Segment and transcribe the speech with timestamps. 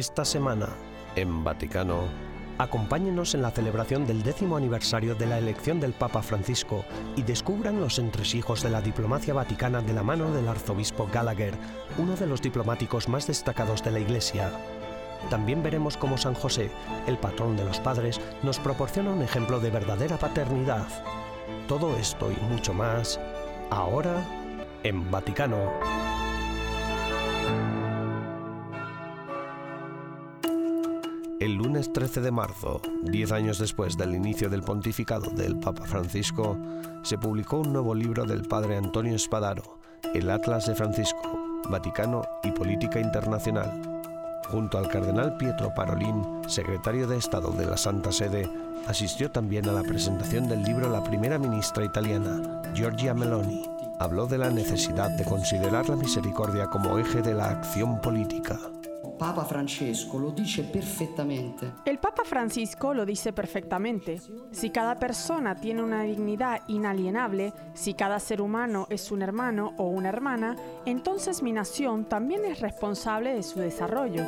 [0.00, 0.68] Esta semana,
[1.14, 2.29] en Vaticano,
[2.62, 6.84] acompáñenos en la celebración del décimo aniversario de la elección del Papa Francisco
[7.16, 11.54] y descubran los entresijos de la diplomacia vaticana de la mano del arzobispo Gallagher,
[11.96, 14.52] uno de los diplomáticos más destacados de la Iglesia.
[15.30, 16.70] También veremos cómo San José,
[17.06, 20.86] el patrón de los padres, nos proporciona un ejemplo de verdadera paternidad.
[21.66, 23.18] Todo esto y mucho más,
[23.70, 24.22] ahora
[24.82, 26.09] en Vaticano.
[31.40, 36.58] El lunes 13 de marzo, diez años después del inicio del pontificado del Papa Francisco,
[37.02, 39.78] se publicó un nuevo libro del padre Antonio Espadaro,
[40.12, 43.70] El Atlas de Francisco, Vaticano y Política Internacional.
[44.50, 48.46] Junto al cardenal Pietro Parolin, secretario de Estado de la Santa Sede,
[48.86, 53.64] asistió también a la presentación del libro la primera ministra italiana, Giorgia Meloni.
[53.98, 58.60] Habló de la necesidad de considerar la misericordia como eje de la acción política.
[59.20, 61.70] Papa Francesco lo dice perfectamente.
[61.84, 64.18] El Papa Francisco lo dice perfectamente.
[64.50, 69.88] Si cada persona tiene una dignidad inalienable, si cada ser humano es un hermano o
[69.88, 74.24] una hermana, entonces mi nación también es responsable de su desarrollo.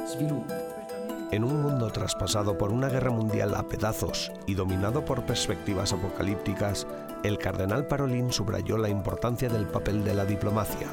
[1.30, 6.86] En un mundo traspasado por una guerra mundial a pedazos y dominado por perspectivas apocalípticas,
[7.22, 10.88] el cardenal Parolin subrayó la importancia del papel de la diplomacia.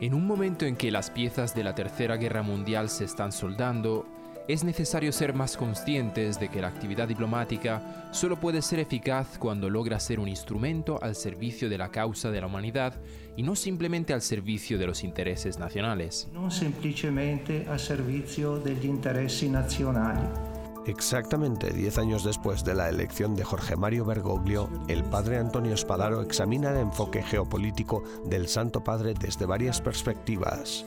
[0.00, 4.06] En un momento en que las piezas de la Tercera Guerra Mundial se están soldando,
[4.48, 9.68] es necesario ser más conscientes de que la actividad diplomática solo puede ser eficaz cuando
[9.68, 12.98] logra ser un instrumento al servicio de la causa de la humanidad
[13.36, 16.28] y no simplemente al servicio de los intereses nacionales.
[16.32, 20.57] No simplemente al servicio de los intereses nacionales.
[20.88, 26.22] Exactamente diez años después de la elección de Jorge Mario Bergoglio, el padre Antonio Espadaro
[26.22, 30.86] examina el enfoque geopolítico del Santo Padre desde varias perspectivas.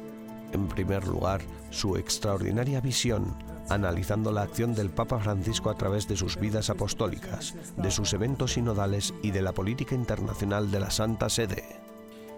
[0.54, 3.36] En primer lugar, su extraordinaria visión,
[3.70, 8.54] analizando la acción del Papa Francisco a través de sus vidas apostólicas, de sus eventos
[8.54, 11.91] sinodales y de la política internacional de la Santa Sede.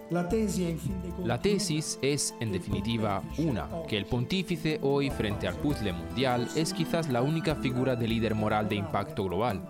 [0.09, 6.74] La tesis es, en definitiva, una, que el pontífice hoy frente al puzzle mundial es
[6.74, 9.62] quizás la única figura de líder moral de impacto global.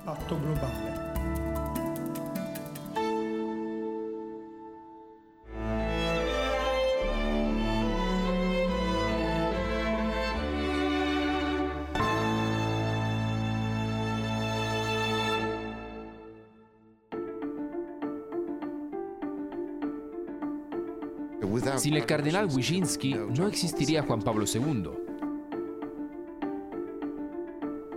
[21.83, 24.89] Sin el cardenal Wyszynski no existiría Juan Pablo II.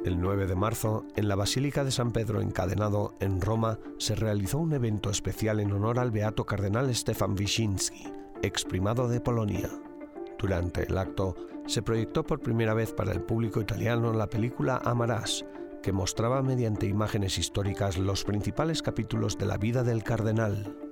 [0.05, 4.59] El 9 de marzo, en la Basílica de San Pedro Encadenado, en Roma, se realizó
[4.59, 8.09] un evento especial en honor al beato cardenal Stefan Wyszynski,
[8.43, 9.71] exprimado de Polonia.
[10.37, 11.37] Durante el acto,
[11.67, 15.45] se proyectó por primera vez para el público italiano la película Amarás,
[15.81, 20.86] que mostraba mediante imágenes históricas los principales capítulos de la vida del cardenal.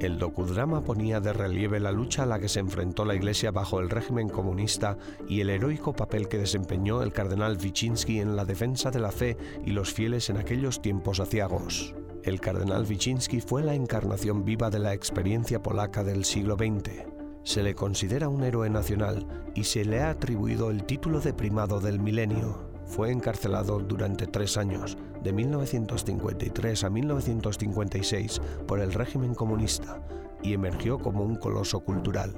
[0.00, 3.80] El docudrama ponía de relieve la lucha a la que se enfrentó la Iglesia bajo
[3.80, 8.90] el régimen comunista y el heroico papel que desempeñó el cardenal Wyszynski en la defensa
[8.90, 11.94] de la fe y los fieles en aquellos tiempos aciagos.
[12.24, 17.06] El cardenal Wyszynski fue la encarnación viva de la experiencia polaca del siglo XX.
[17.42, 21.80] Se le considera un héroe nacional y se le ha atribuido el título de primado
[21.80, 22.65] del milenio.
[22.86, 30.00] Fue encarcelado durante tres años, de 1953 a 1956, por el régimen comunista
[30.42, 32.32] y emergió como un coloso cultural.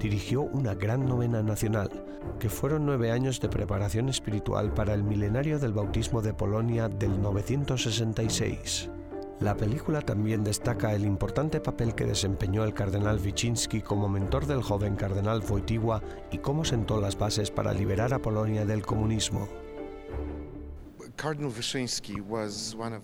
[0.00, 1.90] Dirigió una gran novena nacional,
[2.38, 7.20] que fueron nueve años de preparación espiritual para el milenario del bautismo de Polonia del
[7.20, 8.90] 966.
[9.40, 14.62] La película también destaca el importante papel que desempeñó el cardenal Wyszynski como mentor del
[14.62, 16.02] joven cardenal Wojtyła
[16.32, 19.48] y cómo sentó las bases para liberar a Polonia del comunismo.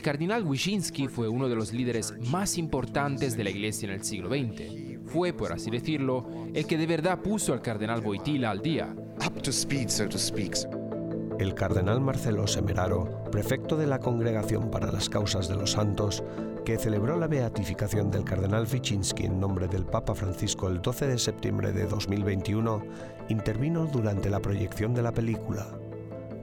[0.03, 4.29] Cardinal Wyszynski fue uno de los líderes más importantes de la Iglesia en el siglo
[4.29, 5.01] XX.
[5.07, 8.93] Fue, por así decirlo, el que de verdad puso al cardenal Wojtyła al día.
[11.39, 16.23] El cardenal Marcelo Semeraro, prefecto de la Congregación para las Causas de los Santos,
[16.65, 21.19] que celebró la beatificación del cardenal Wyszynski en nombre del Papa Francisco el 12 de
[21.19, 22.83] septiembre de 2021,
[23.29, 25.67] intervino durante la proyección de la película.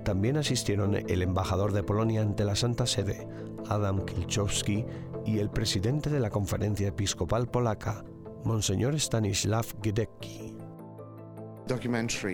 [0.03, 3.27] También asistieron el embajador de Polonia ante la Santa Sede,
[3.69, 4.85] Adam Kilchowski,
[5.25, 8.03] y el presidente de la Conferencia Episcopal Polaca,
[8.43, 10.50] Monseñor Stanislav Gidecki.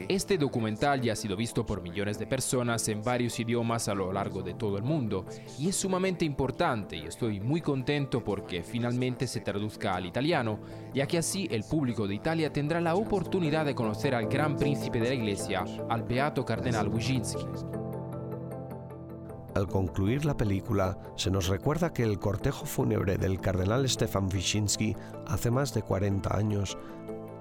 [0.09, 4.11] Este documental ya ha sido visto por millones de personas en varios idiomas a lo
[4.11, 5.25] largo de todo el mundo
[5.59, 10.59] y es sumamente importante y estoy muy contento porque finalmente se traduzca al italiano,
[10.93, 14.99] ya que así el público de Italia tendrá la oportunidad de conocer al gran príncipe
[14.99, 17.45] de la iglesia, al beato cardenal Wyszynski.
[19.57, 24.95] Al concluir la película, se nos recuerda que el cortejo fúnebre del cardenal Stefan Wyszynski
[25.25, 26.77] hace más de 40 años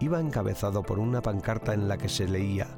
[0.01, 2.69] iba encabezado por una pancarta en la que se leía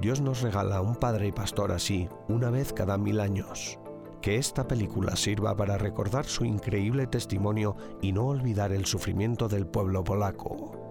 [0.00, 3.78] Dios nos regala un padre y pastor así una vez cada mil años.
[4.20, 9.66] Que esta película sirva para recordar su increíble testimonio y no olvidar el sufrimiento del
[9.66, 10.83] pueblo polaco.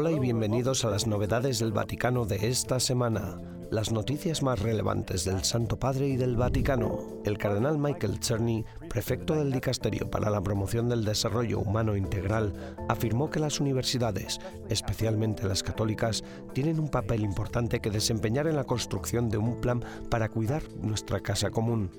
[0.00, 3.38] Hola y bienvenidos a las novedades del Vaticano de esta semana.
[3.70, 7.20] Las noticias más relevantes del Santo Padre y del Vaticano.
[7.26, 12.54] El cardenal Michael Czerny, prefecto del Dicasterio para la Promoción del Desarrollo Humano Integral,
[12.88, 16.24] afirmó que las universidades, especialmente las católicas,
[16.54, 21.20] tienen un papel importante que desempeñar en la construcción de un plan para cuidar nuestra
[21.20, 21.90] casa común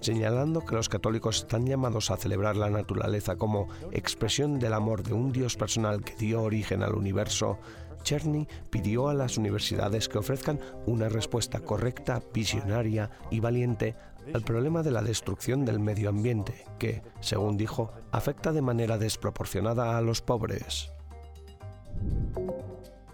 [0.00, 5.14] señalando que los católicos están llamados a celebrar la naturaleza como expresión del amor de
[5.14, 7.58] un Dios personal que dio origen al universo,
[8.02, 13.96] Cherny pidió a las universidades que ofrezcan una respuesta correcta, visionaria y valiente
[14.34, 19.96] al problema de la destrucción del medio ambiente, que, según dijo, afecta de manera desproporcionada
[19.96, 20.92] a los pobres.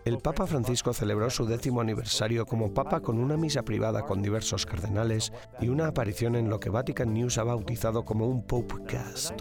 [0.05, 4.67] El Papa Francisco celebró su décimo aniversario como Papa con una misa privada con diversos
[4.67, 9.41] cardenales y una aparición en lo que Vatican News ha bautizado como un Popecast.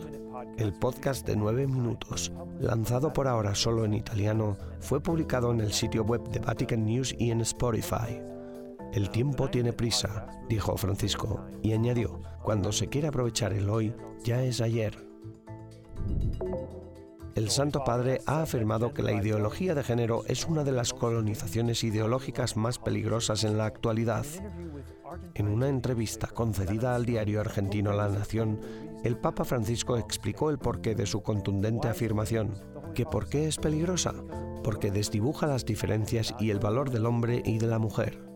[0.58, 2.32] El podcast de nueve minutos,
[2.62, 7.14] lanzado por ahora solo en italiano, fue publicado en el sitio web de Vatican News
[7.20, 8.22] y en Spotify.
[8.94, 13.94] El tiempo tiene prisa, dijo Francisco, y añadió, cuando se quiere aprovechar el hoy,
[14.24, 14.96] ya es ayer
[17.36, 21.84] el Santo Padre ha afirmado que la ideología de género es una de las colonizaciones
[21.84, 24.26] ideológicas más peligrosas en la actualidad.
[25.34, 28.60] En una entrevista concedida al diario argentino La Nación,
[29.04, 32.54] el Papa Francisco explicó el porqué de su contundente afirmación.
[32.94, 34.14] ¿Que por qué es peligrosa?
[34.64, 38.33] Porque desdibuja las diferencias y el valor del hombre y de la mujer.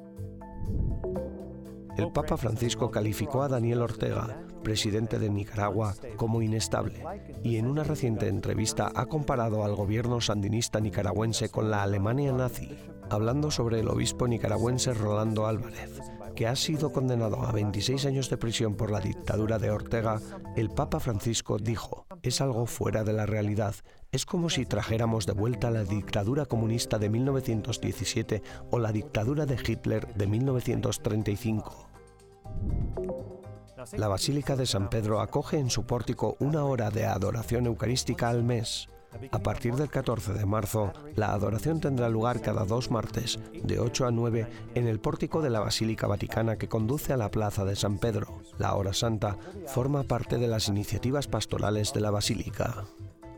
[1.98, 7.04] El Papa Francisco calificó a Daniel Ortega, presidente de Nicaragua, como inestable
[7.44, 12.78] y en una reciente entrevista ha comparado al gobierno sandinista nicaragüense con la Alemania nazi,
[13.10, 16.00] hablando sobre el obispo nicaragüense Rolando Álvarez,
[16.36, 20.20] que ha sido condenado a 26 años de prisión por la dictadura de Ortega,
[20.56, 23.74] el Papa Francisco dijo, es algo fuera de la realidad,
[24.12, 29.58] es como si trajéramos de vuelta la dictadura comunista de 1917 o la dictadura de
[29.66, 31.87] Hitler de 1935.
[33.94, 38.44] La Basílica de San Pedro acoge en su pórtico una hora de adoración eucarística al
[38.44, 38.90] mes.
[39.32, 44.08] A partir del 14 de marzo, la adoración tendrá lugar cada dos martes, de 8
[44.08, 47.76] a 9, en el pórtico de la Basílica Vaticana que conduce a la Plaza de
[47.76, 48.42] San Pedro.
[48.58, 49.38] La hora santa
[49.68, 52.86] forma parte de las iniciativas pastorales de la Basílica.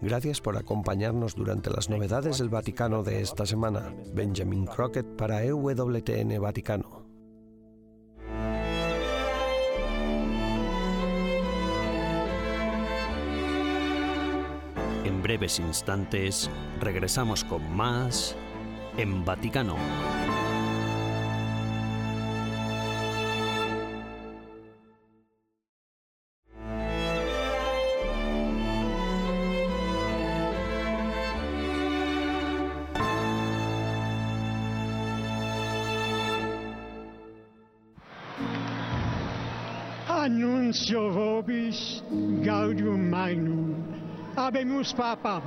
[0.01, 3.93] Gracias por acompañarnos durante las novedades del Vaticano de esta semana.
[4.13, 7.08] Benjamin Crockett para EWTN Vaticano.
[15.29, 16.49] Breves instantes
[16.81, 18.35] regresamos con más
[18.97, 19.75] en Vaticano.
[40.07, 42.03] Annuncio vobis
[42.41, 43.58] gaudium magnum
[44.49, 45.43] Habemus Papam.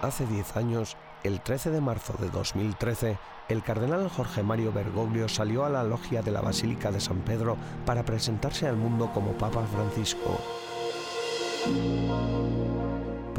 [0.00, 3.18] Hace 10 años, el 13 de marzo de 2013,
[3.50, 7.58] el cardenal Jorge Mario Bergoglio salió a la logia de la Basílica de San Pedro
[7.84, 10.40] para presentarse al mundo como Papa Francisco.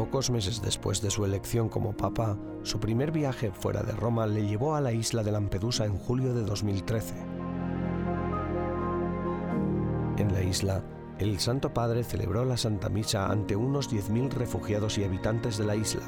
[0.01, 4.47] Pocos meses después de su elección como papa, su primer viaje fuera de Roma le
[4.47, 7.13] llevó a la isla de Lampedusa en julio de 2013.
[10.17, 10.83] En la isla,
[11.19, 15.75] el Santo Padre celebró la Santa Misa ante unos 10.000 refugiados y habitantes de la
[15.75, 16.01] isla.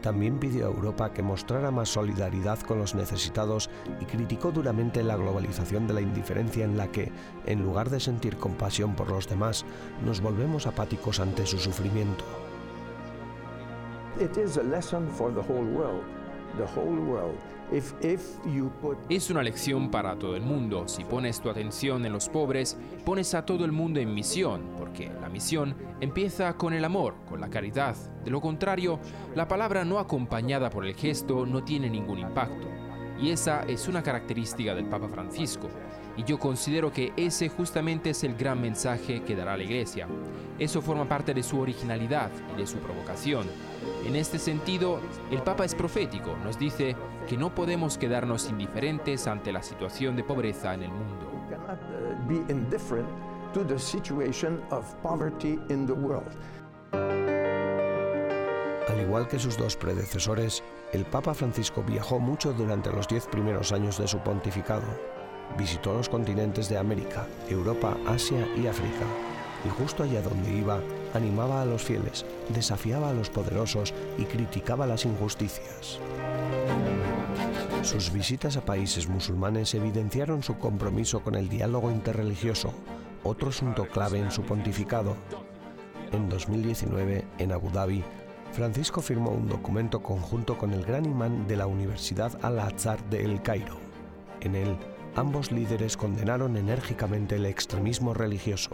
[0.00, 3.68] También pidió a Europa que mostrara más solidaridad con los necesitados
[4.00, 7.12] y criticó duramente la globalización de la indiferencia en la que,
[7.44, 9.66] en lugar de sentir compasión por los demás,
[10.02, 12.24] nos volvemos apáticos ante su sufrimiento.
[19.08, 20.86] Es una lección para todo el mundo.
[20.86, 25.10] Si pones tu atención en los pobres, pones a todo el mundo en misión, porque
[25.20, 27.96] la misión empieza con el amor, con la caridad.
[28.24, 29.00] De lo contrario,
[29.34, 32.68] la palabra no acompañada por el gesto no tiene ningún impacto.
[33.18, 35.68] Y esa es una característica del Papa Francisco.
[36.16, 40.06] Y yo considero que ese justamente es el gran mensaje que dará la Iglesia.
[40.58, 43.46] Eso forma parte de su originalidad y de su provocación.
[44.04, 45.00] En este sentido,
[45.30, 46.96] el Papa es profético, nos dice
[47.28, 51.30] que no podemos quedarnos indiferentes ante la situación de pobreza en el mundo.
[58.88, 63.72] Al igual que sus dos predecesores, el Papa Francisco viajó mucho durante los diez primeros
[63.72, 65.21] años de su pontificado.
[65.56, 69.04] Visitó los continentes de América, Europa, Asia y África,
[69.64, 70.80] y justo allá donde iba,
[71.14, 75.98] animaba a los fieles, desafiaba a los poderosos y criticaba las injusticias.
[77.82, 82.72] Sus visitas a países musulmanes evidenciaron su compromiso con el diálogo interreligioso,
[83.24, 85.16] otro asunto clave en su pontificado.
[86.12, 88.04] En 2019, en Abu Dhabi,
[88.52, 93.42] Francisco firmó un documento conjunto con el gran imán de la Universidad Al-Azhar de El
[93.42, 93.78] Cairo.
[94.40, 94.76] En él,
[95.16, 98.70] ambos líderes condenaron enérgicamente el extremismo religioso.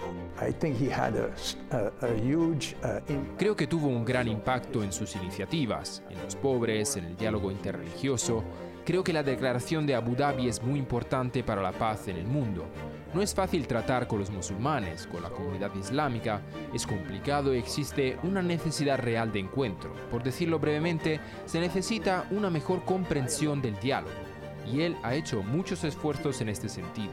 [3.37, 7.50] Creo que tuvo un gran impacto en sus iniciativas, en los pobres, en el diálogo
[7.50, 8.45] interreligioso.
[8.85, 12.26] Creo que la declaración de Abu Dhabi es muy importante para la paz en el
[12.26, 12.66] mundo.
[13.12, 16.42] No es fácil tratar con los musulmanes, con la comunidad islámica,
[16.73, 19.92] es complicado y existe una necesidad real de encuentro.
[20.11, 24.28] Por decirlo brevemente, se necesita una mejor comprensión del diálogo
[24.72, 27.12] y él ha hecho muchos esfuerzos en este sentido.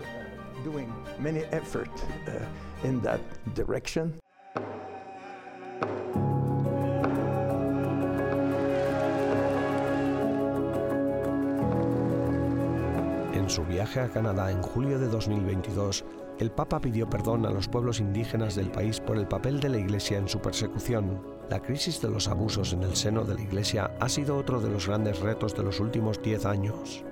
[13.33, 16.03] En su viaje a Canadá en julio de 2022,
[16.39, 19.77] el Papa pidió perdón a los pueblos indígenas del país por el papel de la
[19.77, 21.21] Iglesia en su persecución.
[21.49, 24.69] La crisis de los abusos en el seno de la Iglesia ha sido otro de
[24.69, 27.05] los grandes retos de los últimos diez años.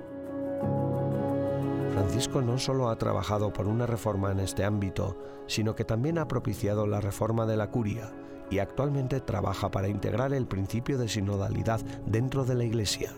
[2.14, 5.18] Francisco no solo ha trabajado por una reforma en este ámbito,
[5.48, 8.12] sino que también ha propiciado la reforma de la curia
[8.52, 13.12] y actualmente trabaja para integrar el principio de sinodalidad dentro de la Iglesia.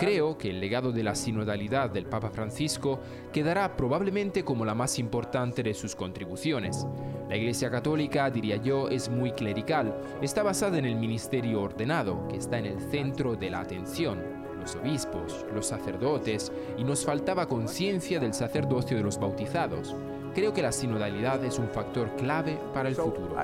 [0.00, 2.98] Creo que el legado de la sinodalidad del Papa Francisco
[3.32, 6.88] quedará probablemente como la más importante de sus contribuciones.
[7.32, 12.36] La Iglesia Católica, diría yo, es muy clerical, está basada en el ministerio ordenado, que
[12.36, 14.18] está en el centro de la atención,
[14.60, 19.96] los obispos, los sacerdotes, y nos faltaba conciencia del sacerdocio de los bautizados.
[20.34, 23.34] Creo que la sinodalidad es un factor clave para el futuro.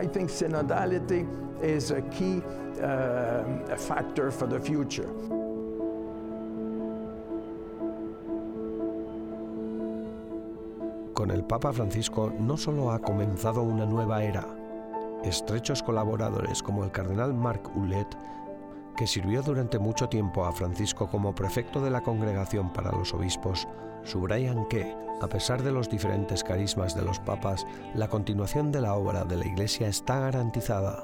[5.15, 5.38] Con el
[11.49, 14.47] Papa Francisco no solo ha comenzado una nueva era,
[15.25, 18.07] estrechos colaboradores como el cardenal Marc Ouellet,
[18.95, 23.67] que sirvió durante mucho tiempo a Francisco como prefecto de la Congregación para los Obispos,
[24.05, 28.95] subrayan que, a pesar de los diferentes carismas de los papas, la continuación de la
[28.95, 31.03] obra de la Iglesia está garantizada.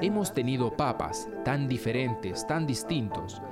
[0.00, 3.42] Hemos tenido papas tan diferentes, tan distintos,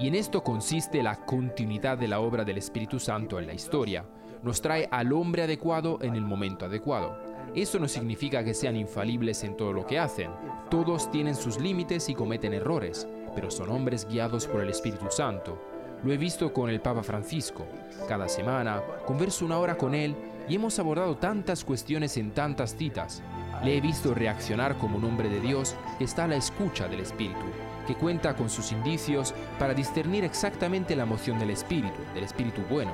[0.00, 4.06] y en esto consiste la continuidad de la obra del Espíritu Santo en la historia.
[4.42, 7.18] Nos trae al hombre adecuado en el momento adecuado.
[7.54, 10.30] Eso no significa que sean infalibles en todo lo que hacen.
[10.70, 15.60] Todos tienen sus límites y cometen errores, pero son hombres guiados por el Espíritu Santo.
[16.02, 17.66] Lo he visto con el Papa Francisco.
[18.08, 20.14] Cada semana converso una hora con él
[20.48, 23.22] y hemos abordado tantas cuestiones en tantas citas.
[23.62, 27.00] Le he visto reaccionar como un hombre de Dios que está a la escucha del
[27.00, 27.44] Espíritu
[27.86, 32.92] que cuenta con sus indicios para discernir exactamente la emoción del espíritu, del espíritu bueno.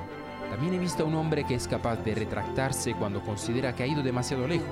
[0.49, 3.87] También he visto a un hombre que es capaz de retractarse cuando considera que ha
[3.87, 4.67] ido demasiado lejos.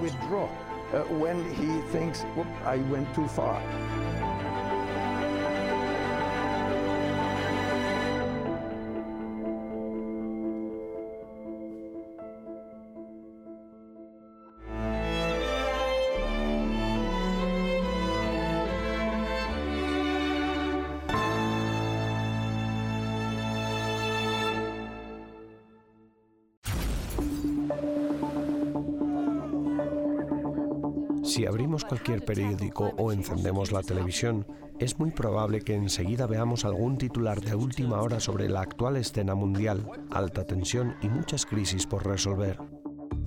[31.96, 34.46] Cualquier periódico o encendemos la televisión,
[34.80, 39.34] es muy probable que enseguida veamos algún titular de última hora sobre la actual escena
[39.34, 42.60] mundial, alta tensión y muchas crisis por resolver.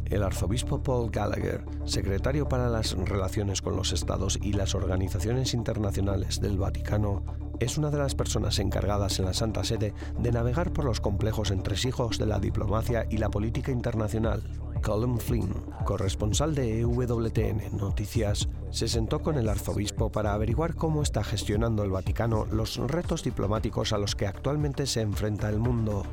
[0.04, 6.38] El arzobispo Paul Gallagher, secretario para las relaciones con los estados y las organizaciones internacionales
[6.38, 7.22] del Vaticano,
[7.60, 11.50] es una de las personas encargadas en la Santa Sede de navegar por los complejos
[11.50, 14.42] entresijos de la diplomacia y la política internacional.
[14.82, 15.52] Colin Flynn,
[15.84, 21.90] corresponsal de EWTN Noticias, se sentó con el arzobispo para averiguar cómo está gestionando el
[21.90, 26.04] Vaticano los retos diplomáticos a los que actualmente se enfrenta el mundo.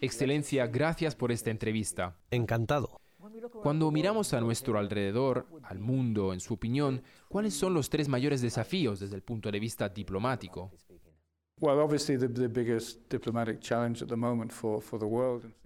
[0.00, 2.16] Excelencia, gracias por esta entrevista.
[2.30, 3.00] Encantado.
[3.62, 8.40] Cuando miramos a nuestro alrededor, al mundo, en su opinión, ¿cuáles son los tres mayores
[8.40, 10.72] desafíos desde el punto de vista diplomático?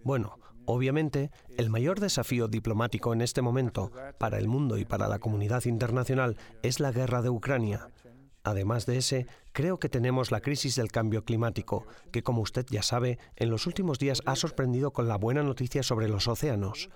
[0.02, 0.36] Bueno,
[0.66, 5.64] obviamente, el mayor desafío diplomático en este momento para el mundo y para la comunidad
[5.64, 7.88] internacional es la guerra de Ucrania.
[8.42, 12.82] Además de ese, creo que tenemos la crisis del cambio climático, que como usted ya
[12.82, 16.90] sabe, en los últimos días ha sorprendido con la buena noticia sobre los océanos.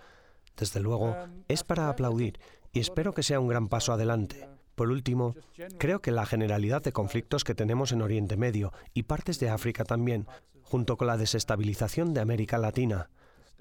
[0.59, 1.17] Desde luego,
[1.49, 2.39] es para aplaudir
[2.73, 4.49] y espero que sea un gran paso adelante.
[4.75, 5.35] Por último,
[5.79, 9.85] creo que la generalidad de conflictos que tenemos en Oriente Medio y partes de África
[9.85, 10.27] también,
[10.63, 13.09] junto con la desestabilización de América Latina,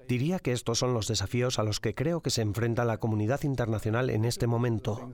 [0.08, 3.42] diría que estos son los desafíos a los que creo que se enfrenta la comunidad
[3.44, 5.12] internacional en este momento.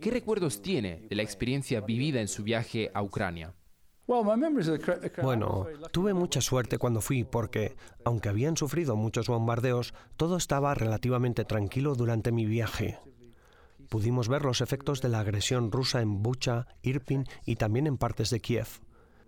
[0.00, 3.54] ¿Qué recuerdos tiene de la experiencia vivida en su viaje a Ucrania?
[5.22, 11.44] Bueno, tuve mucha suerte cuando fui porque, aunque habían sufrido muchos bombardeos, todo estaba relativamente
[11.44, 13.00] tranquilo durante mi viaje.
[13.88, 18.30] Pudimos ver los efectos de la agresión rusa en Bucha, Irpin y también en partes
[18.30, 18.80] de Kiev.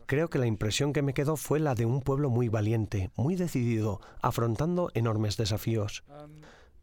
[0.08, 3.36] Creo que la impresión que me quedó fue la de un pueblo muy valiente, muy
[3.36, 6.02] decidido, afrontando enormes desafíos.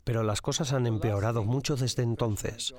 [0.03, 2.75] Pero las cosas han empeorado mucho desde entonces.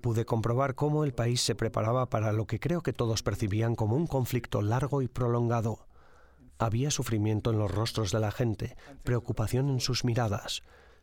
[0.00, 3.94] Pude comprobar cómo el país se preparaba para lo que creo que todos percibían como
[3.94, 5.86] un conflicto largo y prolongado.
[6.58, 10.62] Había sufrimiento en los rostros de la gente, preocupación en sus miradas.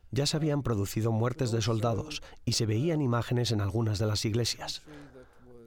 [0.10, 4.25] Ya se habían producido muertes de soldados y se veían imágenes en algunas de las
[4.25, 4.81] iglesias.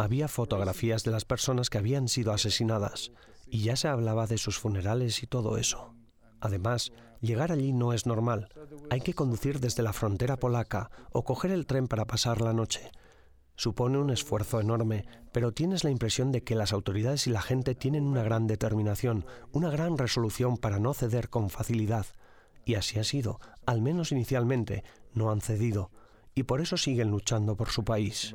[0.01, 3.13] Había fotografías de las personas que habían sido asesinadas
[3.51, 5.95] y ya se hablaba de sus funerales y todo eso.
[6.41, 8.49] Además, llegar allí no es normal.
[8.89, 12.91] Hay que conducir desde la frontera polaca o coger el tren para pasar la noche.
[13.57, 17.75] Supone un esfuerzo enorme, pero tienes la impresión de que las autoridades y la gente
[17.75, 22.07] tienen una gran determinación, una gran resolución para no ceder con facilidad.
[22.65, 24.83] Y así ha sido, al menos inicialmente,
[25.13, 25.91] no han cedido.
[26.35, 28.33] Y por eso siguen luchando por su país.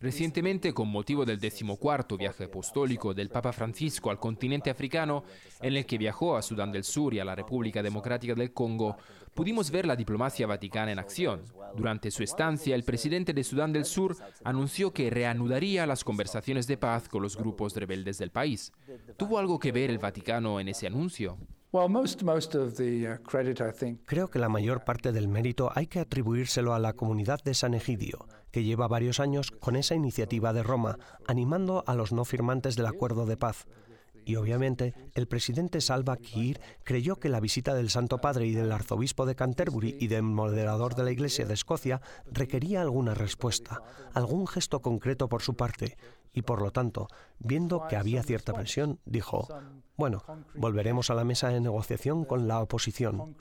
[0.00, 5.24] Recientemente, con motivo del decimocuarto viaje apostólico del Papa Francisco al continente africano,
[5.62, 8.96] en el que viajó a Sudán del Sur y a la República Democrática del Congo,
[9.32, 11.42] pudimos ver la diplomacia vaticana en acción.
[11.74, 16.76] Durante su estancia, el presidente de Sudán del Sur anunció que reanudaría las conversaciones de
[16.76, 18.72] paz con los grupos rebeldes del país.
[19.16, 21.38] ¿Tuvo algo que ver el Vaticano en ese anuncio?
[24.04, 27.74] Creo que la mayor parte del mérito hay que atribuírselo a la comunidad de San
[27.74, 32.76] Egidio, que lleva varios años con esa iniciativa de Roma, animando a los no firmantes
[32.76, 33.66] del acuerdo de paz.
[34.24, 38.70] Y obviamente el presidente Salva Kiir creyó que la visita del Santo Padre y del
[38.70, 43.82] arzobispo de Canterbury y del moderador de la Iglesia de Escocia requería alguna respuesta,
[44.12, 45.96] algún gesto concreto por su parte,
[46.32, 47.08] y por lo tanto,
[47.40, 49.48] viendo que había cierta presión, dijo,
[49.96, 53.36] bueno, volveremos a la mesa de negociación con la oposición.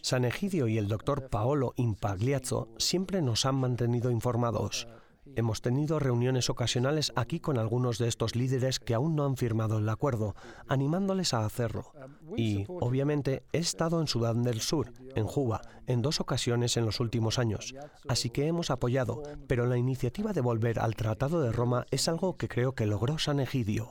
[0.00, 4.86] San Egidio y el doctor Paolo Impagliazzo siempre nos han mantenido informados.
[5.36, 9.78] Hemos tenido reuniones ocasionales aquí con algunos de estos líderes que aún no han firmado
[9.78, 10.34] el acuerdo,
[10.68, 11.92] animándoles a hacerlo.
[12.36, 17.00] Y, obviamente, he estado en Sudán del Sur, en Juba, en dos ocasiones en los
[17.00, 17.74] últimos años,
[18.08, 22.36] así que hemos apoyado, pero la iniciativa de volver al Tratado de Roma es algo
[22.36, 23.90] que creo que logró San Egidio.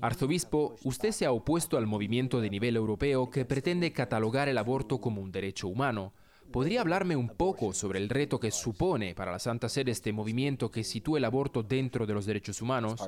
[0.00, 5.00] Arzobispo, usted se ha opuesto al movimiento de nivel europeo que pretende catalogar el aborto
[5.00, 6.12] como un derecho humano.
[6.52, 10.70] ¿Podría hablarme un poco sobre el reto que supone para la Santa Sede este movimiento
[10.70, 13.00] que sitúa el aborto dentro de los derechos humanos?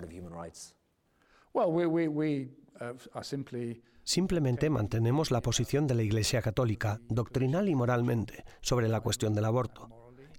[4.03, 9.47] Simplemente mantenemos la posición de la Iglesia Católica, doctrinal y moralmente, sobre la cuestión del
[9.47, 9.89] aborto.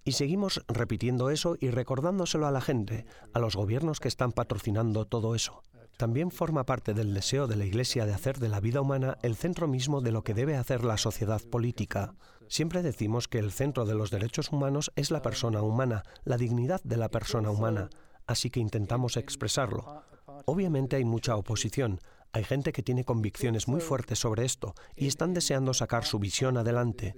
[0.06, 5.04] Y seguimos repitiendo eso y recordándoselo a la gente, a los gobiernos que están patrocinando
[5.04, 5.64] todo eso.
[5.98, 9.36] También forma parte del deseo de la Iglesia de hacer de la vida humana el
[9.36, 12.14] centro mismo de lo que debe hacer la sociedad política.
[12.48, 16.82] Siempre decimos que el centro de los derechos humanos es la persona humana, la dignidad
[16.84, 17.90] de la persona humana.
[18.28, 20.04] así que intentamos expresarlo.
[20.46, 22.00] Obviamente hay mucha oposición,
[22.32, 26.58] hay gente que tiene convicciones muy fuertes sobre esto y están deseando sacar su visión
[26.58, 27.16] adelante,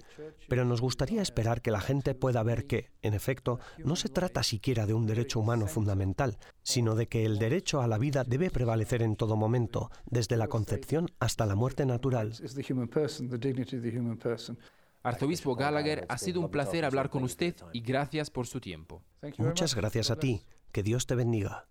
[0.48, 4.42] pero nos gustaría esperar que la gente pueda ver que, en efecto, no se trata
[4.42, 8.50] siquiera de un derecho humano fundamental, sino de que el derecho a la vida debe
[8.50, 12.32] prevalecer en todo momento, desde la concepción hasta la muerte natural.
[15.02, 19.02] Arzobispo Gallagher, ha sido un placer hablar con usted y gracias por su tiempo.
[19.38, 20.44] Muchas gracias a ti.
[20.72, 21.66] Que Dios te bendiga.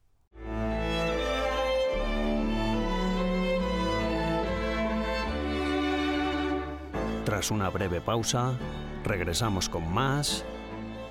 [7.30, 8.58] Tras una breve pausa,
[9.04, 10.44] regresamos con más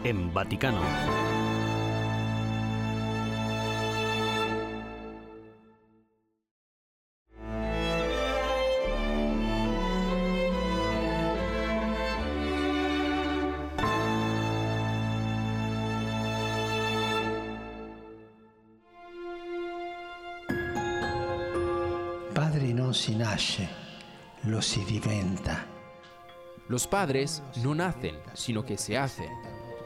[0.02, 0.80] en Vaticano.
[22.34, 23.68] Padre non si nasce,
[24.50, 25.77] lo si diventa.
[26.68, 29.30] Los padres no nacen, sino que se hacen.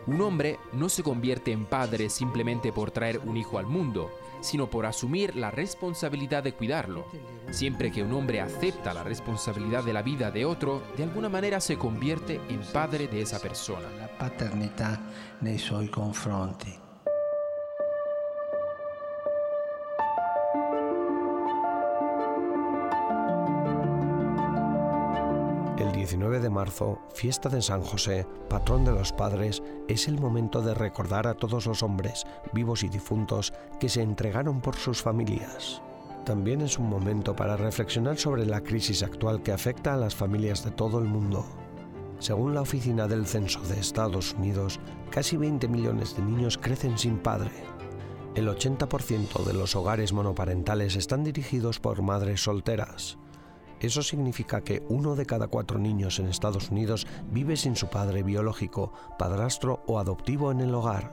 [0.06, 4.68] Un hombre no se convierte en padre simplemente por traer un hijo al mundo, sino
[4.68, 7.06] por asumir la responsabilidad de cuidarlo.
[7.50, 11.60] Siempre que un hombre acepta la responsabilidad de la vida de otro, de alguna manera
[11.60, 13.88] se convierte en padre de esa persona.
[14.00, 14.98] La paternità
[15.40, 16.91] nei suoi confronti.
[26.32, 30.62] El 19 de marzo, fiesta de San José, patrón de los padres, es el momento
[30.62, 35.82] de recordar a todos los hombres, vivos y difuntos, que se entregaron por sus familias.
[36.24, 40.64] También es un momento para reflexionar sobre la crisis actual que afecta a las familias
[40.64, 41.44] de todo el mundo.
[42.18, 47.18] Según la Oficina del Censo de Estados Unidos, casi 20 millones de niños crecen sin
[47.18, 47.52] padre.
[48.34, 53.18] El 80% de los hogares monoparentales están dirigidos por madres solteras.
[53.82, 58.22] Eso significa que uno de cada cuatro niños en Estados Unidos vive sin su padre
[58.22, 61.12] biológico, padrastro o adoptivo en el hogar.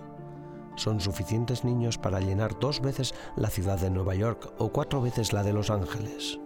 [0.76, 5.34] Son suficientes niños para llenar dos veces la ciudad de Nueva York o cuatro veces
[5.34, 6.40] la de Los Ángeles.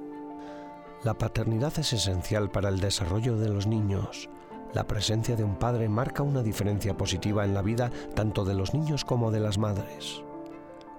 [1.04, 4.30] La paternidad es esencial para el desarrollo de los niños.
[4.74, 8.74] La presencia de un padre marca una diferencia positiva en la vida tanto de los
[8.74, 10.24] niños como de las madres.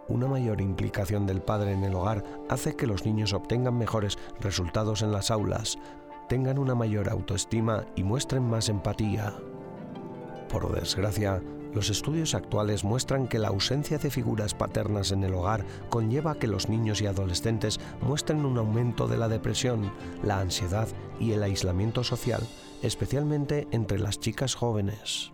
[0.09, 5.03] Una mayor implicación del padre en el hogar hace que los niños obtengan mejores resultados
[5.03, 5.79] en las aulas,
[6.29, 9.35] tengan una mayor autoestima y muestren más empatía.
[10.49, 11.43] Por desgracia,
[11.75, 16.47] los estudios actuales muestran que la ausencia de figuras paternas en el hogar conlleva que
[16.47, 19.90] los niños y adolescentes muestren un aumento de la depresión,
[20.23, 20.87] la ansiedad
[21.19, 22.47] y el aislamiento social,
[22.83, 25.33] especialmente entre las chicas jóvenes.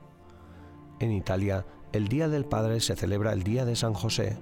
[0.98, 4.38] En Italia, el Día del Padre se celebra el Día de San José,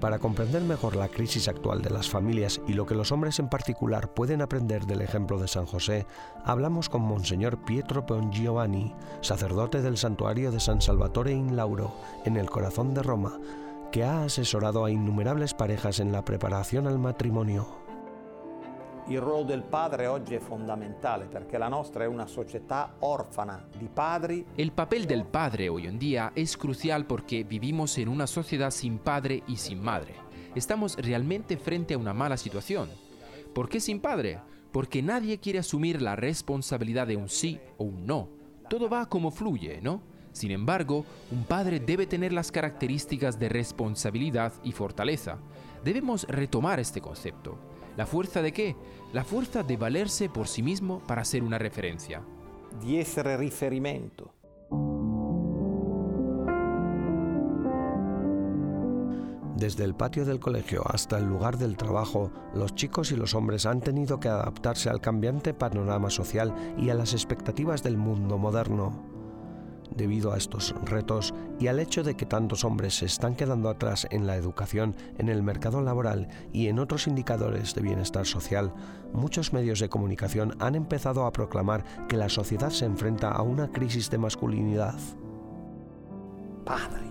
[0.00, 3.48] para comprender mejor la crisis actual de las familias y lo que los hombres en
[3.48, 6.06] particular pueden aprender del ejemplo de San José,
[6.44, 11.92] hablamos con Monseñor Pietro Giovanni, sacerdote del santuario de San Salvatore in Lauro,
[12.24, 13.38] en el corazón de Roma,
[13.92, 17.77] que ha asesorado a innumerables parejas en la preparación al matrimonio.
[24.58, 28.98] El papel del padre hoy en día es crucial porque vivimos en una sociedad sin
[28.98, 30.14] padre y sin madre.
[30.54, 32.90] Estamos realmente frente a una mala situación.
[33.54, 34.40] ¿Por qué sin padre?
[34.72, 38.28] Porque nadie quiere asumir la responsabilidad de un sí o un no.
[38.68, 40.02] Todo va como fluye, ¿no?
[40.32, 45.38] Sin embargo, un padre debe tener las características de responsabilidad y fortaleza.
[45.82, 47.58] Debemos retomar este concepto.
[47.98, 48.76] ¿La fuerza de qué?
[49.12, 52.22] La fuerza de valerse por sí mismo para ser una referencia.
[52.80, 54.32] Di essere riferimento.
[59.56, 63.66] Desde el patio del colegio hasta el lugar del trabajo, los chicos y los hombres
[63.66, 69.17] han tenido que adaptarse al cambiante panorama social y a las expectativas del mundo moderno.
[69.98, 74.06] Debido a estos retos y al hecho de que tantos hombres se están quedando atrás
[74.12, 78.72] en la educación, en el mercado laboral y en otros indicadores de bienestar social,
[79.12, 83.72] muchos medios de comunicación han empezado a proclamar que la sociedad se enfrenta a una
[83.72, 84.94] crisis de masculinidad.
[86.64, 87.10] Padri,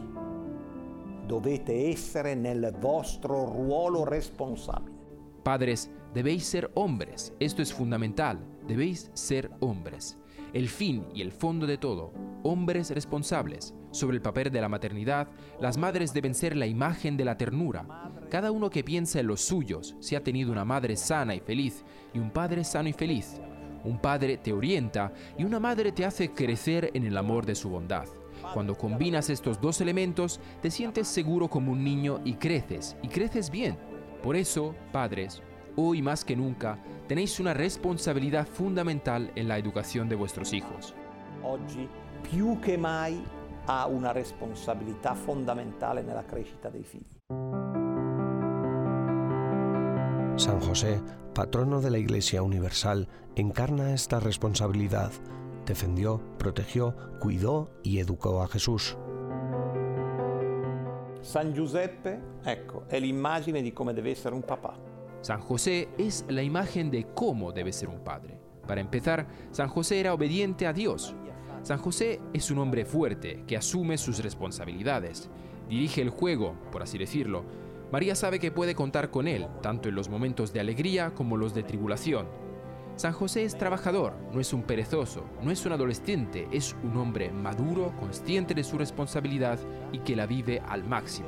[1.28, 4.96] dovete essere nel vostro ruolo responsabile.
[5.44, 7.34] Padres, debéis ser hombres.
[7.42, 8.40] Esto es fundamental.
[8.66, 10.18] Debéis ser hombres.
[10.54, 13.74] El fin y el fondo de todo, hombres responsables.
[13.92, 15.28] Sobre el papel de la maternidad,
[15.60, 17.86] las madres deben ser la imagen de la ternura.
[18.30, 21.84] Cada uno que piensa en los suyos, si ha tenido una madre sana y feliz
[22.14, 23.42] y un padre sano y feliz.
[23.84, 27.70] Un padre te orienta y una madre te hace crecer en el amor de su
[27.70, 28.06] bondad.
[28.54, 33.50] Cuando combinas estos dos elementos, te sientes seguro como un niño y creces, y creces
[33.50, 33.78] bien.
[34.22, 35.42] Por eso, padres,
[35.78, 40.94] hoy más que nunca, tenéis una responsabilidad fundamental en la educación de vuestros hijos.
[41.44, 41.88] Oggi
[42.22, 43.24] più che mai
[43.66, 47.16] ha una responsabilità fondamentale nella crescita dei figli.
[50.36, 51.02] San José,
[51.34, 55.12] patrono de la Iglesia Universal, encarna esta responsabilidad.
[55.66, 58.98] Defendió, protegió, cuidó y educó a Jesús.
[61.22, 64.97] San Giuseppe, ecco, è l'immagine di come deve essere un papà.
[65.22, 68.40] San José es la imagen de cómo debe ser un padre.
[68.68, 71.16] Para empezar, San José era obediente a Dios.
[71.64, 75.30] San José es un hombre fuerte que asume sus responsabilidades,
[75.68, 77.44] dirige el juego, por así decirlo.
[77.92, 81.54] María sabe que puede contar con él, tanto en los momentos de alegría como los
[81.54, 82.28] de tribulación.
[82.96, 87.32] San José es trabajador, no es un perezoso, no es un adolescente, es un hombre
[87.32, 89.60] maduro, consciente de su responsabilidad
[89.92, 91.28] y que la vive al máximo.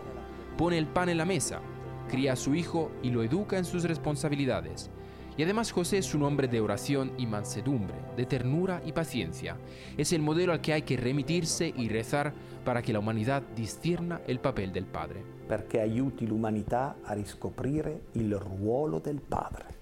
[0.57, 1.61] Pone el pan en la mesa,
[2.09, 4.89] cría a su hijo y lo educa en sus responsabilidades.
[5.37, 9.55] Y además José es un hombre de oración y mansedumbre, de ternura y paciencia.
[9.95, 12.33] Es el modelo al que hay que remitirse y rezar
[12.65, 15.23] para que la humanidad discierna el papel del Padre.
[15.47, 19.79] Perché aiuti l'umanità a riscoprire il ruolo del Padre.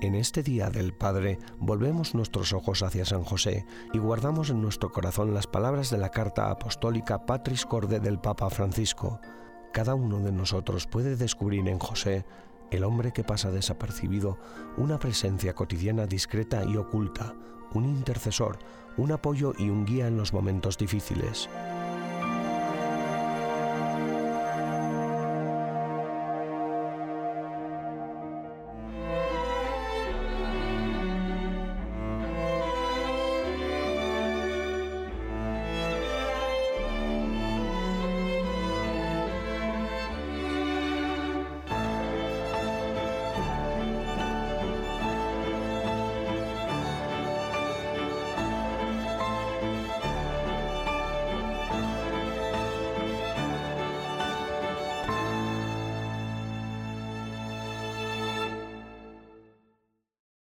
[0.00, 4.90] En este Día del Padre volvemos nuestros ojos hacia San José y guardamos en nuestro
[4.90, 9.20] corazón las palabras de la carta apostólica Patris Corde del Papa Francisco.
[9.74, 12.24] Cada uno de nosotros puede descubrir en José
[12.70, 14.38] el hombre que pasa desapercibido,
[14.76, 17.34] una presencia cotidiana discreta y oculta,
[17.72, 18.56] un intercesor,
[18.96, 21.48] un apoyo y un guía en los momentos difíciles.